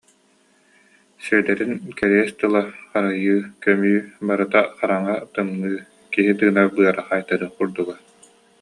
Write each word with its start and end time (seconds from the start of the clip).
Сүөдэрин 1.23 1.73
кэриэс 1.97 2.31
тыла, 2.39 2.61
харайыы, 2.91 3.37
көмүү 3.63 3.99
барыта 4.27 4.59
хараҥа, 4.77 5.15
тымныы, 5.33 5.75
киһи 6.13 6.31
тыына-быара 6.39 7.01
хаайтарыах 7.09 7.53
курдуга 7.57 7.95